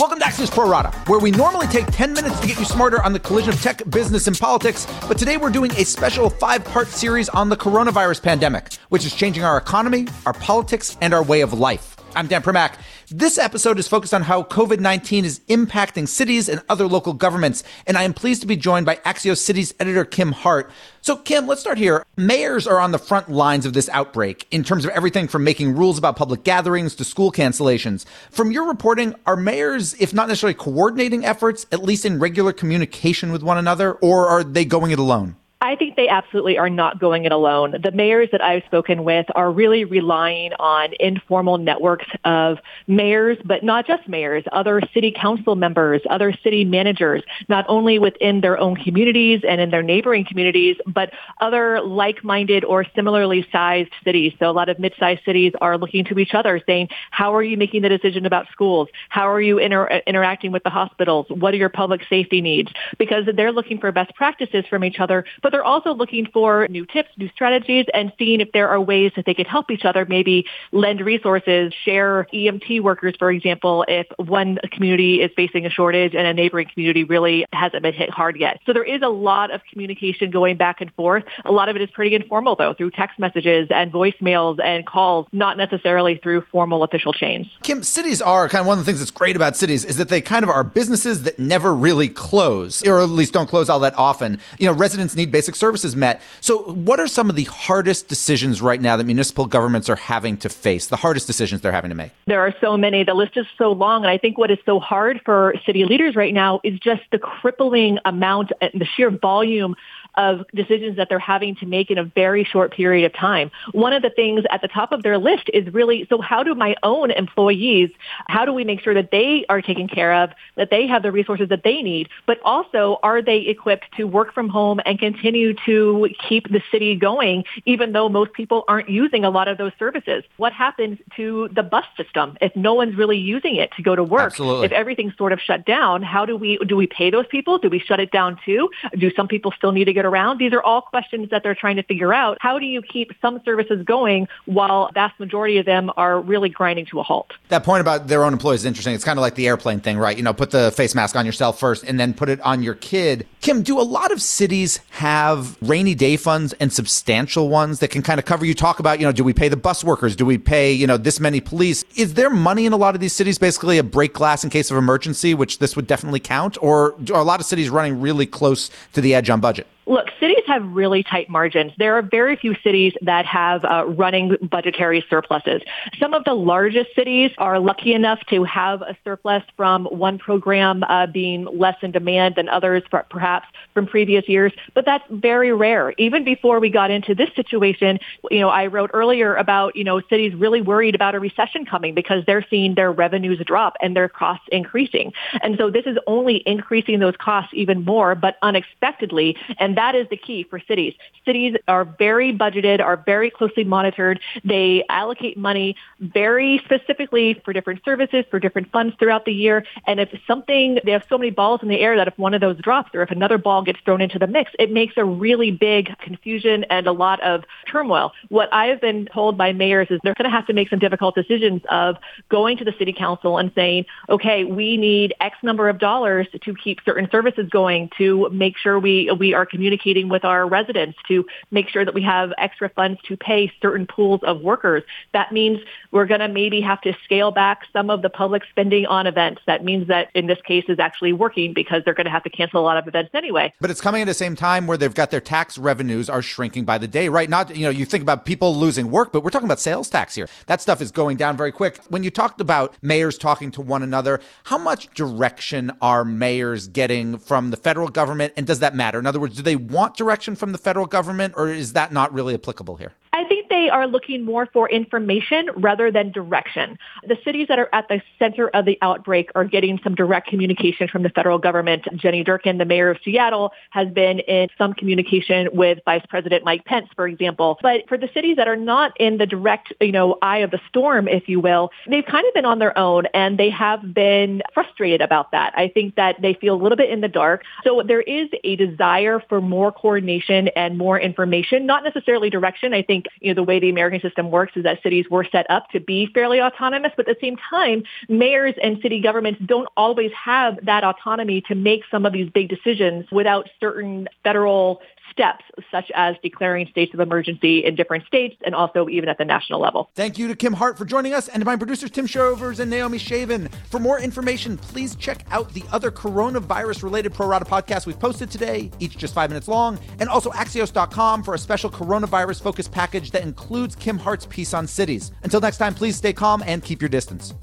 Welcome 0.00 0.18
to 0.20 0.24
Axios 0.24 0.50
Pro 0.50 0.66
Rata, 0.66 0.96
where 1.08 1.20
we 1.20 1.30
normally 1.30 1.66
take 1.66 1.84
10 1.88 2.14
minutes 2.14 2.40
to 2.40 2.46
get 2.46 2.58
you 2.58 2.64
smarter 2.64 3.02
on 3.02 3.12
the 3.12 3.18
collision 3.18 3.52
of 3.52 3.60
tech, 3.60 3.82
business, 3.90 4.26
and 4.28 4.38
politics. 4.38 4.86
But 5.06 5.18
today 5.18 5.36
we're 5.36 5.50
doing 5.50 5.70
a 5.72 5.84
special 5.84 6.30
five 6.30 6.64
part 6.64 6.88
series 6.88 7.28
on 7.28 7.50
the 7.50 7.56
coronavirus 7.58 8.22
pandemic, 8.22 8.72
which 8.88 9.04
is 9.04 9.14
changing 9.14 9.44
our 9.44 9.58
economy, 9.58 10.08
our 10.24 10.32
politics, 10.32 10.96
and 11.02 11.12
our 11.12 11.22
way 11.22 11.42
of 11.42 11.52
life. 11.52 11.99
I'm 12.16 12.26
Dan 12.26 12.42
Primack. 12.42 12.74
This 13.08 13.38
episode 13.38 13.78
is 13.78 13.86
focused 13.86 14.12
on 14.12 14.22
how 14.22 14.42
COVID 14.42 14.80
19 14.80 15.24
is 15.24 15.40
impacting 15.48 16.08
cities 16.08 16.48
and 16.48 16.60
other 16.68 16.88
local 16.88 17.12
governments, 17.12 17.62
and 17.86 17.96
I 17.96 18.02
am 18.02 18.14
pleased 18.14 18.40
to 18.40 18.48
be 18.48 18.56
joined 18.56 18.84
by 18.84 18.96
Axios 18.96 19.38
Cities 19.38 19.72
editor 19.78 20.04
Kim 20.04 20.32
Hart. 20.32 20.70
So, 21.02 21.16
Kim, 21.16 21.46
let's 21.46 21.60
start 21.60 21.78
here. 21.78 22.04
Mayors 22.16 22.66
are 22.66 22.80
on 22.80 22.90
the 22.90 22.98
front 22.98 23.28
lines 23.28 23.64
of 23.64 23.74
this 23.74 23.88
outbreak 23.90 24.48
in 24.50 24.64
terms 24.64 24.84
of 24.84 24.90
everything 24.90 25.28
from 25.28 25.44
making 25.44 25.76
rules 25.76 25.98
about 25.98 26.16
public 26.16 26.42
gatherings 26.42 26.96
to 26.96 27.04
school 27.04 27.30
cancellations. 27.30 28.04
From 28.30 28.50
your 28.50 28.66
reporting, 28.66 29.14
are 29.24 29.36
mayors, 29.36 29.94
if 29.94 30.12
not 30.12 30.26
necessarily 30.26 30.54
coordinating 30.54 31.24
efforts, 31.24 31.64
at 31.70 31.82
least 31.82 32.04
in 32.04 32.18
regular 32.18 32.52
communication 32.52 33.30
with 33.30 33.44
one 33.44 33.56
another, 33.56 33.92
or 33.94 34.26
are 34.26 34.42
they 34.42 34.64
going 34.64 34.90
it 34.90 34.98
alone? 34.98 35.36
I 35.70 35.76
think 35.76 35.94
they 35.94 36.08
absolutely 36.08 36.58
are 36.58 36.68
not 36.68 36.98
going 36.98 37.26
it 37.26 37.30
alone. 37.30 37.76
The 37.80 37.92
mayors 37.92 38.28
that 38.32 38.42
I've 38.42 38.64
spoken 38.64 39.04
with 39.04 39.26
are 39.36 39.52
really 39.52 39.84
relying 39.84 40.52
on 40.54 40.94
informal 40.98 41.58
networks 41.58 42.06
of 42.24 42.58
mayors, 42.88 43.38
but 43.44 43.62
not 43.62 43.86
just 43.86 44.08
mayors, 44.08 44.42
other 44.50 44.80
city 44.92 45.12
council 45.16 45.54
members, 45.54 46.02
other 46.10 46.32
city 46.42 46.64
managers, 46.64 47.22
not 47.48 47.66
only 47.68 48.00
within 48.00 48.40
their 48.40 48.58
own 48.58 48.74
communities 48.74 49.42
and 49.48 49.60
in 49.60 49.70
their 49.70 49.84
neighboring 49.84 50.24
communities, 50.24 50.76
but 50.88 51.12
other 51.40 51.80
like-minded 51.82 52.64
or 52.64 52.84
similarly 52.96 53.46
sized 53.52 53.92
cities. 54.02 54.32
So 54.40 54.50
a 54.50 54.52
lot 54.52 54.68
of 54.68 54.80
mid-sized 54.80 55.22
cities 55.24 55.52
are 55.60 55.78
looking 55.78 56.04
to 56.06 56.18
each 56.18 56.34
other 56.34 56.60
saying, 56.66 56.88
how 57.12 57.32
are 57.32 57.44
you 57.44 57.56
making 57.56 57.82
the 57.82 57.88
decision 57.88 58.26
about 58.26 58.48
schools? 58.50 58.88
How 59.08 59.30
are 59.30 59.40
you 59.40 59.58
inter- 59.58 60.02
interacting 60.04 60.50
with 60.50 60.64
the 60.64 60.70
hospitals? 60.70 61.26
What 61.28 61.54
are 61.54 61.58
your 61.58 61.68
public 61.68 62.00
safety 62.08 62.40
needs? 62.40 62.72
Because 62.98 63.24
they're 63.36 63.52
looking 63.52 63.78
for 63.78 63.92
best 63.92 64.12
practices 64.16 64.64
from 64.68 64.82
each 64.82 64.98
other, 64.98 65.24
but 65.42 65.50
but 65.50 65.59
they're 65.60 65.66
also 65.66 65.92
looking 65.92 66.26
for 66.32 66.66
new 66.68 66.86
tips, 66.86 67.10
new 67.18 67.28
strategies, 67.34 67.84
and 67.92 68.14
seeing 68.18 68.40
if 68.40 68.50
there 68.52 68.70
are 68.70 68.80
ways 68.80 69.12
that 69.16 69.26
they 69.26 69.34
could 69.34 69.46
help 69.46 69.70
each 69.70 69.84
other, 69.84 70.06
maybe 70.06 70.46
lend 70.72 71.02
resources, 71.02 71.74
share 71.84 72.26
EMT 72.32 72.80
workers, 72.80 73.14
for 73.18 73.30
example, 73.30 73.84
if 73.86 74.06
one 74.16 74.58
community 74.72 75.20
is 75.20 75.30
facing 75.36 75.66
a 75.66 75.70
shortage 75.70 76.14
and 76.14 76.26
a 76.26 76.32
neighboring 76.32 76.66
community 76.72 77.04
really 77.04 77.44
hasn't 77.52 77.82
been 77.82 77.92
hit 77.92 78.08
hard 78.08 78.38
yet. 78.40 78.58
So 78.64 78.72
there 78.72 78.84
is 78.84 79.02
a 79.02 79.10
lot 79.10 79.50
of 79.50 79.60
communication 79.70 80.30
going 80.30 80.56
back 80.56 80.80
and 80.80 80.90
forth. 80.94 81.24
A 81.44 81.52
lot 81.52 81.68
of 81.68 81.76
it 81.76 81.82
is 81.82 81.90
pretty 81.90 82.14
informal, 82.14 82.56
though, 82.56 82.72
through 82.72 82.92
text 82.92 83.18
messages 83.18 83.68
and 83.70 83.92
voicemails 83.92 84.64
and 84.64 84.86
calls, 84.86 85.26
not 85.30 85.58
necessarily 85.58 86.18
through 86.22 86.40
formal 86.50 86.84
official 86.84 87.12
chains. 87.12 87.48
Kim, 87.62 87.82
cities 87.82 88.22
are 88.22 88.48
kind 88.48 88.62
of 88.62 88.66
one 88.66 88.78
of 88.78 88.86
the 88.86 88.90
things 88.90 89.00
that's 89.00 89.10
great 89.10 89.36
about 89.36 89.58
cities 89.58 89.84
is 89.84 89.98
that 89.98 90.08
they 90.08 90.22
kind 90.22 90.42
of 90.42 90.48
are 90.48 90.64
businesses 90.64 91.24
that 91.24 91.38
never 91.38 91.74
really 91.74 92.08
close, 92.08 92.82
or 92.86 93.00
at 93.00 93.10
least 93.10 93.34
don't 93.34 93.46
close 93.46 93.68
all 93.68 93.80
that 93.80 93.92
often. 93.98 94.40
You 94.58 94.64
know, 94.64 94.72
residents 94.72 95.14
need 95.14 95.30
basic 95.30 95.49
services 95.54 95.96
met. 95.96 96.20
So, 96.40 96.58
what 96.62 97.00
are 97.00 97.06
some 97.06 97.30
of 97.30 97.36
the 97.36 97.44
hardest 97.44 98.08
decisions 98.08 98.62
right 98.62 98.80
now 98.80 98.96
that 98.96 99.04
municipal 99.04 99.46
governments 99.46 99.88
are 99.88 99.96
having 99.96 100.36
to 100.38 100.48
face? 100.48 100.86
The 100.86 100.96
hardest 100.96 101.26
decisions 101.26 101.60
they're 101.60 101.72
having 101.72 101.90
to 101.90 101.94
make? 101.94 102.12
There 102.26 102.40
are 102.40 102.54
so 102.60 102.76
many. 102.76 103.04
The 103.04 103.14
list 103.14 103.36
is 103.36 103.46
so 103.58 103.72
long. 103.72 104.02
And 104.02 104.10
I 104.10 104.18
think 104.18 104.38
what 104.38 104.50
is 104.50 104.58
so 104.66 104.80
hard 104.80 105.20
for 105.24 105.54
city 105.66 105.84
leaders 105.84 106.16
right 106.16 106.34
now 106.34 106.60
is 106.64 106.78
just 106.78 107.02
the 107.12 107.18
crippling 107.18 107.98
amount 108.04 108.52
and 108.60 108.72
the 108.74 108.86
sheer 108.86 109.10
volume 109.10 109.76
of 110.16 110.44
decisions 110.54 110.96
that 110.96 111.08
they're 111.08 111.18
having 111.18 111.56
to 111.56 111.66
make 111.66 111.90
in 111.90 111.98
a 111.98 112.04
very 112.04 112.44
short 112.44 112.72
period 112.72 113.04
of 113.06 113.12
time. 113.12 113.50
One 113.72 113.92
of 113.92 114.02
the 114.02 114.10
things 114.10 114.44
at 114.50 114.62
the 114.62 114.68
top 114.68 114.92
of 114.92 115.02
their 115.02 115.18
list 115.18 115.50
is 115.52 115.72
really, 115.72 116.06
so 116.08 116.20
how 116.20 116.42
do 116.42 116.54
my 116.54 116.76
own 116.82 117.10
employees, 117.10 117.90
how 118.28 118.44
do 118.44 118.52
we 118.52 118.64
make 118.64 118.80
sure 118.80 118.94
that 118.94 119.10
they 119.10 119.44
are 119.48 119.62
taken 119.62 119.88
care 119.88 120.12
of, 120.14 120.30
that 120.56 120.70
they 120.70 120.86
have 120.86 121.02
the 121.02 121.12
resources 121.12 121.48
that 121.48 121.62
they 121.64 121.82
need, 121.82 122.08
but 122.26 122.38
also 122.44 122.98
are 123.02 123.22
they 123.22 123.38
equipped 123.38 123.86
to 123.96 124.04
work 124.04 124.34
from 124.34 124.48
home 124.48 124.80
and 124.84 124.98
continue 124.98 125.54
to 125.66 126.08
keep 126.28 126.50
the 126.50 126.62
city 126.70 126.96
going, 126.96 127.44
even 127.64 127.92
though 127.92 128.08
most 128.08 128.32
people 128.32 128.64
aren't 128.68 128.88
using 128.88 129.24
a 129.24 129.30
lot 129.30 129.48
of 129.48 129.58
those 129.58 129.72
services? 129.78 130.24
What 130.36 130.52
happens 130.52 130.98
to 131.16 131.48
the 131.52 131.62
bus 131.62 131.84
system 131.96 132.36
if 132.40 132.54
no 132.56 132.74
one's 132.74 132.96
really 132.96 133.18
using 133.18 133.56
it 133.56 133.70
to 133.76 133.82
go 133.82 133.94
to 133.94 134.04
work? 134.04 134.20
Absolutely. 134.22 134.66
If 134.66 134.72
everything's 134.72 135.16
sort 135.16 135.32
of 135.32 135.40
shut 135.40 135.64
down, 135.64 136.02
how 136.02 136.24
do 136.26 136.36
we, 136.36 136.58
do 136.66 136.76
we 136.76 136.86
pay 136.86 137.10
those 137.10 137.26
people? 137.26 137.58
Do 137.58 137.68
we 137.68 137.78
shut 137.78 138.00
it 138.00 138.10
down 138.10 138.38
too? 138.44 138.70
Do 138.98 139.10
some 139.14 139.28
people 139.28 139.52
still 139.56 139.72
need 139.72 139.84
to 139.84 139.92
get 139.92 139.99
get 140.00 140.06
around? 140.06 140.38
These 140.38 140.52
are 140.52 140.62
all 140.62 140.80
questions 140.80 141.28
that 141.30 141.42
they're 141.42 141.54
trying 141.54 141.76
to 141.76 141.82
figure 141.82 142.14
out. 142.14 142.38
How 142.40 142.58
do 142.58 142.64
you 142.64 142.80
keep 142.82 143.12
some 143.20 143.40
services 143.44 143.84
going 143.84 144.28
while 144.46 144.90
vast 144.94 145.18
majority 145.20 145.58
of 145.58 145.66
them 145.66 145.90
are 145.96 146.20
really 146.20 146.48
grinding 146.48 146.86
to 146.86 147.00
a 147.00 147.02
halt? 147.02 147.32
That 147.48 147.64
point 147.64 147.82
about 147.82 148.08
their 148.08 148.24
own 148.24 148.32
employees 148.32 148.60
is 148.60 148.66
interesting. 148.66 148.94
It's 148.94 149.04
kind 149.04 149.18
of 149.18 149.20
like 149.20 149.34
the 149.34 149.46
airplane 149.46 149.80
thing, 149.80 149.98
right? 149.98 150.16
You 150.16 150.22
know, 150.22 150.32
put 150.32 150.50
the 150.50 150.70
face 150.72 150.94
mask 150.94 151.16
on 151.16 151.26
yourself 151.26 151.60
first 151.60 151.84
and 151.84 152.00
then 152.00 152.14
put 152.14 152.28
it 152.28 152.40
on 152.40 152.62
your 152.62 152.74
kid. 152.74 153.26
Kim, 153.40 153.62
do 153.62 153.80
a 153.80 153.82
lot 153.82 154.12
of 154.12 154.20
cities 154.20 154.80
have 154.90 155.56
rainy 155.62 155.94
day 155.94 156.18
funds 156.18 156.52
and 156.60 156.70
substantial 156.70 157.48
ones 157.48 157.78
that 157.78 157.88
can 157.88 158.02
kind 158.02 158.18
of 158.18 158.26
cover? 158.26 158.44
You 158.44 158.52
talk 158.52 158.80
about, 158.80 159.00
you 159.00 159.06
know, 159.06 159.12
do 159.12 159.24
we 159.24 159.32
pay 159.32 159.48
the 159.48 159.56
bus 159.56 159.82
workers? 159.82 160.14
Do 160.14 160.26
we 160.26 160.36
pay, 160.36 160.70
you 160.74 160.86
know, 160.86 160.98
this 160.98 161.18
many 161.18 161.40
police? 161.40 161.82
Is 161.96 162.14
there 162.14 162.28
money 162.28 162.66
in 162.66 162.74
a 162.74 162.76
lot 162.76 162.94
of 162.94 163.00
these 163.00 163.14
cities, 163.14 163.38
basically 163.38 163.78
a 163.78 163.82
break 163.82 164.12
glass 164.12 164.44
in 164.44 164.50
case 164.50 164.70
of 164.70 164.76
emergency, 164.76 165.32
which 165.32 165.58
this 165.58 165.74
would 165.74 165.86
definitely 165.86 166.20
count? 166.20 166.58
Or 166.60 166.92
are 167.14 167.20
a 167.20 167.24
lot 167.24 167.40
of 167.40 167.46
cities 167.46 167.70
running 167.70 167.98
really 167.98 168.26
close 168.26 168.70
to 168.92 169.00
the 169.00 169.14
edge 169.14 169.30
on 169.30 169.40
budget? 169.40 169.66
Look, 169.86 170.06
cities 170.20 170.44
have 170.46 170.64
really 170.70 171.02
tight 171.02 171.28
margins. 171.28 171.72
There 171.76 171.96
are 171.96 172.02
very 172.02 172.36
few 172.36 172.54
cities 172.62 172.92
that 173.02 173.26
have 173.26 173.64
uh, 173.64 173.86
running 173.88 174.36
budgetary 174.40 175.04
surpluses. 175.10 175.62
Some 175.98 176.14
of 176.14 176.22
the 176.24 176.34
largest 176.34 176.94
cities 176.94 177.32
are 177.38 177.58
lucky 177.58 177.92
enough 177.92 178.20
to 178.28 178.44
have 178.44 178.82
a 178.82 178.96
surplus 179.02 179.42
from 179.56 179.86
one 179.86 180.18
program 180.18 180.84
uh, 180.84 181.08
being 181.08 181.44
less 181.46 181.76
in 181.82 181.90
demand 181.90 182.36
than 182.36 182.48
others, 182.48 182.84
perhaps 182.88 183.29
from 183.74 183.86
previous 183.86 184.28
years, 184.28 184.52
but 184.74 184.84
that's 184.84 185.04
very 185.10 185.52
rare. 185.52 185.94
Even 185.98 186.24
before 186.24 186.60
we 186.60 186.70
got 186.70 186.90
into 186.90 187.14
this 187.14 187.30
situation, 187.34 187.98
you 188.30 188.40
know, 188.40 188.48
I 188.48 188.66
wrote 188.66 188.90
earlier 188.92 189.34
about, 189.34 189.76
you 189.76 189.84
know, 189.84 190.00
cities 190.08 190.34
really 190.34 190.60
worried 190.60 190.94
about 190.94 191.14
a 191.14 191.20
recession 191.20 191.64
coming 191.64 191.94
because 191.94 192.24
they're 192.26 192.46
seeing 192.48 192.74
their 192.74 192.92
revenues 192.92 193.40
drop 193.44 193.76
and 193.80 193.96
their 193.96 194.08
costs 194.08 194.46
increasing. 194.52 195.12
And 195.42 195.56
so 195.58 195.70
this 195.70 195.86
is 195.86 195.96
only 196.06 196.42
increasing 196.46 196.98
those 197.00 197.16
costs 197.16 197.52
even 197.54 197.84
more, 197.84 198.14
but 198.14 198.36
unexpectedly. 198.42 199.36
And 199.58 199.76
that 199.76 199.94
is 199.94 200.06
the 200.08 200.16
key 200.16 200.44
for 200.44 200.60
cities. 200.60 200.94
Cities 201.24 201.56
are 201.68 201.84
very 201.84 202.32
budgeted, 202.32 202.80
are 202.80 202.96
very 202.96 203.30
closely 203.30 203.64
monitored. 203.64 204.20
They 204.44 204.84
allocate 204.88 205.36
money 205.36 205.76
very 206.00 206.60
specifically 206.64 207.40
for 207.44 207.52
different 207.52 207.84
services, 207.84 208.24
for 208.30 208.38
different 208.38 208.70
funds 208.72 208.94
throughout 208.98 209.24
the 209.24 209.32
year. 209.32 209.64
And 209.86 210.00
if 210.00 210.08
something, 210.26 210.78
they 210.84 210.92
have 210.92 211.04
so 211.08 211.18
many 211.18 211.30
balls 211.30 211.60
in 211.62 211.68
the 211.68 211.80
air 211.80 211.96
that 211.96 212.08
if 212.08 212.18
one 212.18 212.34
of 212.34 212.40
those 212.40 212.58
drops 212.58 212.94
or 212.94 213.02
if 213.02 213.10
another 213.20 213.36
ball 213.36 213.62
gets 213.62 213.78
thrown 213.84 214.00
into 214.00 214.18
the 214.18 214.26
mix, 214.26 214.50
it 214.58 214.72
makes 214.72 214.94
a 214.96 215.04
really 215.04 215.50
big 215.50 215.94
confusion 215.98 216.64
and 216.70 216.86
a 216.86 216.92
lot 216.92 217.22
of 217.22 217.44
turmoil. 217.70 218.12
What 218.30 218.48
I've 218.50 218.80
been 218.80 219.04
told 219.12 219.36
by 219.36 219.52
mayors 219.52 219.88
is 219.90 220.00
they're 220.02 220.14
going 220.14 220.30
to 220.30 220.34
have 220.34 220.46
to 220.46 220.54
make 220.54 220.70
some 220.70 220.78
difficult 220.78 221.14
decisions 221.14 221.60
of 221.70 221.96
going 222.30 222.56
to 222.56 222.64
the 222.64 222.72
city 222.78 222.94
council 222.94 223.36
and 223.36 223.52
saying, 223.54 223.84
okay, 224.08 224.44
we 224.44 224.78
need 224.78 225.12
X 225.20 225.36
number 225.42 225.68
of 225.68 225.78
dollars 225.78 226.28
to 226.32 226.54
keep 226.54 226.78
certain 226.82 227.10
services 227.12 227.46
going, 227.50 227.90
to 227.98 228.30
make 228.30 228.56
sure 228.56 228.78
we, 228.78 229.14
we 229.18 229.34
are 229.34 229.44
communicating 229.44 230.08
with 230.08 230.24
our 230.24 230.48
residents 230.48 230.96
to 231.08 231.26
make 231.50 231.68
sure 231.68 231.84
that 231.84 231.92
we 231.92 232.02
have 232.02 232.32
extra 232.38 232.70
funds 232.70 232.98
to 233.06 233.18
pay 233.18 233.52
certain 233.60 233.86
pools 233.86 234.20
of 234.22 234.40
workers. 234.40 234.82
That 235.12 235.30
means 235.30 235.58
we're 235.90 236.06
going 236.06 236.20
to 236.20 236.28
maybe 236.28 236.62
have 236.62 236.80
to 236.82 236.96
scale 237.04 237.32
back 237.32 237.60
some 237.70 237.90
of 237.90 238.00
the 238.00 238.08
public 238.08 238.44
spending 238.48 238.86
on 238.86 239.06
events. 239.06 239.42
That 239.46 239.62
means 239.62 239.88
that 239.88 240.08
in 240.14 240.26
this 240.26 240.38
case 240.46 240.64
is 240.68 240.78
actually 240.78 241.12
working 241.12 241.52
because 241.52 241.82
they're 241.84 241.92
going 241.92 242.06
to 242.06 242.10
have 242.10 242.24
to 242.24 242.30
cancel 242.30 242.62
a 242.62 242.64
lot 242.64 242.78
of 242.78 242.88
events 242.88 243.09
anyway. 243.14 243.52
But 243.60 243.70
it's 243.70 243.80
coming 243.80 244.02
at 244.02 244.06
the 244.06 244.14
same 244.14 244.36
time 244.36 244.66
where 244.66 244.76
they've 244.76 244.94
got 244.94 245.10
their 245.10 245.20
tax 245.20 245.58
revenues 245.58 246.08
are 246.10 246.22
shrinking 246.22 246.64
by 246.64 246.78
the 246.78 246.88
day, 246.88 247.08
right? 247.08 247.28
Not, 247.28 247.54
you 247.56 247.64
know, 247.64 247.70
you 247.70 247.84
think 247.84 248.02
about 248.02 248.24
people 248.24 248.54
losing 248.54 248.90
work, 248.90 249.12
but 249.12 249.22
we're 249.22 249.30
talking 249.30 249.46
about 249.48 249.60
sales 249.60 249.88
tax 249.88 250.14
here. 250.14 250.28
That 250.46 250.60
stuff 250.60 250.80
is 250.80 250.90
going 250.90 251.16
down 251.16 251.36
very 251.36 251.52
quick. 251.52 251.80
When 251.88 252.02
you 252.02 252.10
talked 252.10 252.40
about 252.40 252.74
mayors 252.82 253.18
talking 253.18 253.50
to 253.52 253.60
one 253.60 253.82
another, 253.82 254.20
how 254.44 254.58
much 254.58 254.92
direction 254.94 255.72
are 255.80 256.04
mayors 256.04 256.68
getting 256.68 257.18
from 257.18 257.50
the 257.50 257.56
federal 257.56 257.88
government? 257.88 258.32
And 258.36 258.46
does 258.46 258.60
that 258.60 258.74
matter? 258.74 258.98
In 258.98 259.06
other 259.06 259.20
words, 259.20 259.36
do 259.36 259.42
they 259.42 259.56
want 259.56 259.96
direction 259.96 260.36
from 260.36 260.52
the 260.52 260.58
federal 260.58 260.86
government, 260.86 261.34
or 261.36 261.48
is 261.48 261.72
that 261.74 261.92
not 261.92 262.12
really 262.12 262.34
applicable 262.34 262.76
here? 262.76 262.92
I 263.12 263.24
think 263.24 263.39
they 263.60 263.68
are 263.68 263.86
looking 263.86 264.24
more 264.24 264.46
for 264.46 264.70
information 264.70 265.50
rather 265.54 265.90
than 265.90 266.10
direction. 266.10 266.78
The 267.06 267.18
cities 267.22 267.46
that 267.48 267.58
are 267.58 267.68
at 267.74 267.88
the 267.88 268.00
center 268.18 268.48
of 268.48 268.64
the 268.64 268.78
outbreak 268.80 269.30
are 269.34 269.44
getting 269.44 269.78
some 269.84 269.94
direct 269.94 270.28
communication 270.28 270.88
from 270.88 271.02
the 271.02 271.10
federal 271.10 271.36
government. 271.36 271.86
Jenny 271.96 272.24
Durkan, 272.24 272.56
the 272.56 272.64
mayor 272.64 272.88
of 272.88 272.96
Seattle, 273.04 273.52
has 273.68 273.88
been 273.88 274.20
in 274.20 274.48
some 274.56 274.72
communication 274.72 275.50
with 275.52 275.78
Vice 275.84 276.04
President 276.08 276.42
Mike 276.42 276.64
Pence, 276.64 276.88
for 276.96 277.06
example. 277.06 277.58
But 277.60 277.86
for 277.86 277.98
the 277.98 278.08
cities 278.14 278.36
that 278.36 278.48
are 278.48 278.56
not 278.56 278.98
in 278.98 279.18
the 279.18 279.26
direct, 279.26 279.74
you 279.78 279.92
know, 279.92 280.16
eye 280.22 280.38
of 280.38 280.50
the 280.50 280.60
storm, 280.68 281.06
if 281.06 281.28
you 281.28 281.38
will, 281.38 281.70
they've 281.86 282.06
kind 282.06 282.26
of 282.26 282.32
been 282.32 282.46
on 282.46 282.60
their 282.60 282.76
own 282.78 283.04
and 283.12 283.38
they 283.38 283.50
have 283.50 283.92
been 283.92 284.40
frustrated 284.54 285.02
about 285.02 285.32
that. 285.32 285.52
I 285.54 285.68
think 285.68 285.96
that 285.96 286.16
they 286.22 286.32
feel 286.32 286.54
a 286.54 286.60
little 286.62 286.76
bit 286.76 286.88
in 286.88 287.02
the 287.02 287.08
dark. 287.08 287.44
So 287.62 287.82
there 287.86 288.00
is 288.00 288.30
a 288.42 288.56
desire 288.56 289.22
for 289.28 289.42
more 289.42 289.70
coordination 289.70 290.48
and 290.56 290.78
more 290.78 290.98
information, 290.98 291.66
not 291.66 291.84
necessarily 291.84 292.30
direction. 292.30 292.72
I 292.72 292.80
think 292.80 293.04
you 293.20 293.34
know 293.34 293.34
the 293.34 293.49
way 293.50 293.58
the 293.58 293.68
American 293.68 294.00
system 294.00 294.30
works 294.30 294.52
is 294.54 294.62
that 294.62 294.80
cities 294.82 295.06
were 295.10 295.26
set 295.30 295.44
up 295.50 295.68
to 295.70 295.80
be 295.80 296.06
fairly 296.14 296.40
autonomous, 296.40 296.92
but 296.96 297.08
at 297.08 297.16
the 297.16 297.26
same 297.26 297.36
time, 297.50 297.82
mayors 298.08 298.54
and 298.62 298.80
city 298.80 299.00
governments 299.00 299.40
don't 299.44 299.68
always 299.76 300.12
have 300.12 300.64
that 300.64 300.84
autonomy 300.84 301.40
to 301.48 301.56
make 301.56 301.82
some 301.90 302.06
of 302.06 302.12
these 302.12 302.30
big 302.30 302.48
decisions 302.48 303.06
without 303.10 303.48
certain 303.58 304.08
federal 304.22 304.80
steps, 305.10 305.44
such 305.70 305.90
as 305.94 306.16
declaring 306.22 306.66
states 306.68 306.94
of 306.94 307.00
emergency 307.00 307.64
in 307.64 307.74
different 307.74 308.06
states 308.06 308.36
and 308.44 308.54
also 308.54 308.88
even 308.88 309.08
at 309.08 309.18
the 309.18 309.24
national 309.24 309.60
level. 309.60 309.90
Thank 309.94 310.18
you 310.18 310.28
to 310.28 310.36
Kim 310.36 310.52
Hart 310.52 310.78
for 310.78 310.84
joining 310.84 311.14
us 311.14 311.28
and 311.28 311.40
to 311.40 311.44
my 311.44 311.56
producers, 311.56 311.90
Tim 311.90 312.06
Shovers 312.06 312.60
and 312.60 312.70
Naomi 312.70 312.98
Shavin. 312.98 313.52
For 313.70 313.78
more 313.78 314.00
information, 314.00 314.56
please 314.56 314.94
check 314.96 315.24
out 315.30 315.52
the 315.52 315.64
other 315.72 315.90
coronavirus 315.90 316.82
related 316.82 317.14
Pro 317.14 317.26
Rata 317.26 317.44
podcasts 317.44 317.86
we've 317.86 317.98
posted 317.98 318.30
today, 318.30 318.70
each 318.78 318.96
just 318.96 319.14
five 319.14 319.30
minutes 319.30 319.48
long, 319.48 319.78
and 319.98 320.08
also 320.08 320.30
Axios.com 320.30 321.22
for 321.22 321.34
a 321.34 321.38
special 321.38 321.70
coronavirus 321.70 322.42
focused 322.42 322.72
package 322.72 323.10
that 323.10 323.22
includes 323.22 323.76
Kim 323.76 323.98
Hart's 323.98 324.26
piece 324.26 324.54
on 324.54 324.66
cities. 324.66 325.12
Until 325.22 325.40
next 325.40 325.58
time, 325.58 325.74
please 325.74 325.96
stay 325.96 326.12
calm 326.12 326.42
and 326.46 326.62
keep 326.62 326.80
your 326.80 326.88
distance. 326.88 327.34